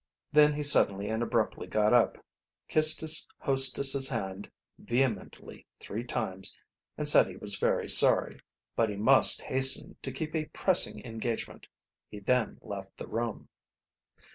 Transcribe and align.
Then 0.31 0.51
he 0.55 0.63
suddenly 0.63 1.09
and 1.09 1.21
abruptly 1.21 1.67
got 1.67 1.93
up, 1.93 2.17
kissed 2.67 3.01
his 3.01 3.27
hostess's 3.37 4.09
hand 4.09 4.49
vehemently 4.79 5.67
three 5.79 6.03
times, 6.03 6.57
and 6.97 7.07
said 7.07 7.27
he 7.27 7.35
was 7.37 7.59
very 7.59 7.87
sorry, 7.87 8.41
but 8.75 8.89
he 8.89 8.95
must 8.95 9.43
hasten 9.43 9.95
to 10.01 10.11
keep 10.11 10.35
a 10.35 10.45
pressing 10.45 11.05
engagement. 11.05 11.67
He 12.09 12.17
then 12.19 12.57
left 12.63 12.97
the 12.97 13.05
room. 13.05 13.47